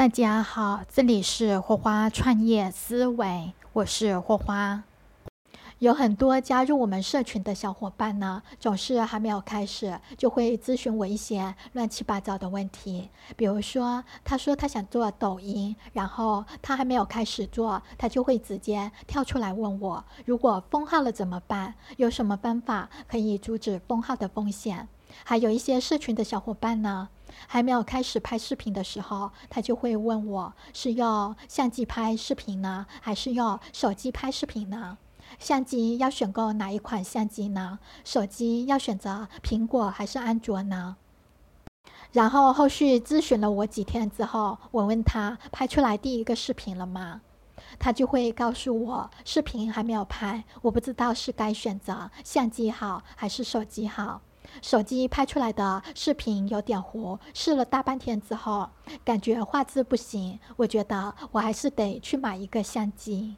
[0.00, 4.82] 大家好，这里是霍花创业思维，我是霍花。
[5.78, 13.10] 有很多加入我们社群的小伙伴呢，总是还没有开始，就会咨询我一些乱七八糟的问题。
[13.36, 21.74] 比如说，他说他想做抖音，然后他还没有开始做，他就会直接跳出来问我：如果封号了怎么办？
[21.98, 24.88] 有什么方法可以阻止封号的风险？
[25.24, 27.08] 还有一些社群的小伙伴呢，
[27.46, 34.98] 还没有开始拍视频的时候，他就会问我是用相机拍视频呢，还是用手机拍视频呢？
[35.38, 37.78] 相机要选购哪一款相机呢？
[38.04, 40.96] 手机要选择苹果还是安卓呢？
[42.12, 47.20] 然后后续咨询了我几天之后，我问他拍出来第一个视频了吗？
[47.78, 54.22] 他就会告诉我视频还没有拍，我不知道是该选择相机好还是手机好。
[54.62, 58.68] 手机拍出来的视频有点糊，试了大半天之后，
[59.04, 60.38] 感觉画质不行。
[60.56, 63.36] 我觉得我还是得去买一个相机。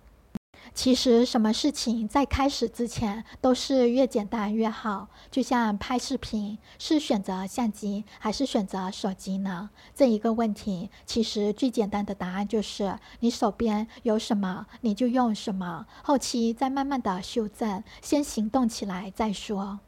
[0.75, 5.09] 其实什么事情在开始之前都是越简单越好。
[5.29, 9.71] 就像拍视频，是选择相机还是选择手机呢？
[9.93, 19.81] 这一个问题，其实最简单的答案就是你手边有什么你就用什么，后期再慢慢的修正，先行动起来再说。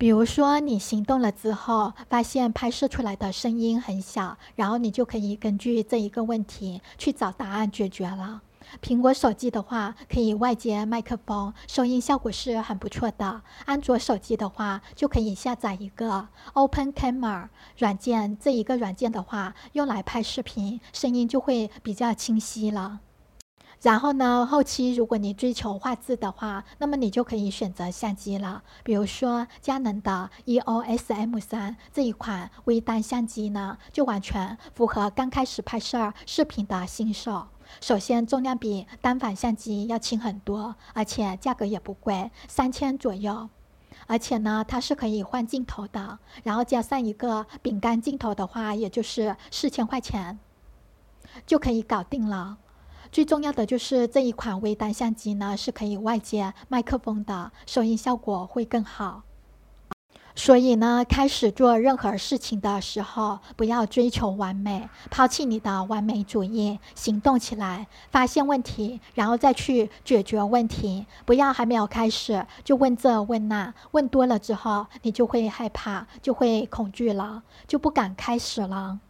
[0.00, 8.40] 比如说，你行动了之后，发现拍摄出来的声音很小，然后你就可以根据这一个问题去找答案解决了。
[8.80, 13.42] 苹果手机的话，可以外接麦克风，收音效果是很不错的。
[13.66, 23.00] 安卓手机的话，就可以下载一个 Open Camera 软件，这一个软件的话，用来拍视频，声音就会比较清晰了。
[23.82, 28.62] 然后呢，后期如果你追求画质的话，那么你就可以选择相机了。
[28.84, 37.48] 比如说佳能的 EOS M3 这一款微单相机呢，就完全符合刚开始拍摄视频的新手。
[37.80, 43.48] 首先，重量比单反相机要轻很多，而且价格也不贵，三千左右。
[44.06, 50.38] 而且呢，它是可以换镜头的，然后加上一个饼干镜头的话，也就是四千块钱
[51.46, 52.58] 就可以搞定了。
[53.12, 59.22] 最重要的就是这一款微单相机呢，是可以外接麦克风的，收音效果会更好。
[60.36, 71.04] 所以呢，开始做任何事情的时候，不要追求完美，抛弃你的完美主义，行动起来，发现问题，然后再去解决问题。
[71.26, 79.00] 不要还没有开始就问这问那，问多了之后，你就会害怕，就会恐惧了，就不敢开始了。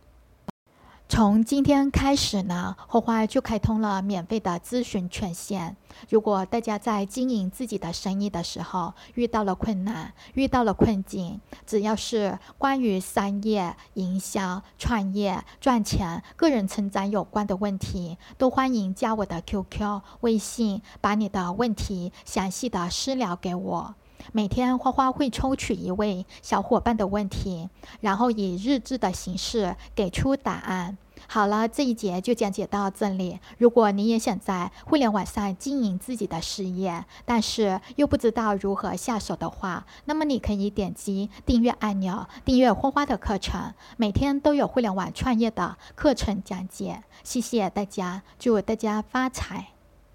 [1.10, 5.76] 从今天开始呢，后花就开通了免费的咨询权限。
[6.08, 23.96] 如果大家在经营自己的生意的时候遇到了困难、遇到了困境，只要是关于商业、营销、创业、赚钱、个人成长有关的问题，都欢迎加我的 QQ、微信，把你的问题详细的私聊给我。
[24.32, 27.68] 每天花花会抽取一位小伙伴的问题，
[28.00, 30.96] 然后以日志的形式给出答案。
[31.28, 33.38] 好了，这一节就讲解到这里。
[33.58, 47.02] 如果你也想在互联网上经营自己的事业，但是又不知道如何下手的话，那么你可以点击订阅按钮，订阅花花的课程，每天都有互联网创业的课程讲解。
[47.22, 49.69] 谢谢大家，祝大家发财。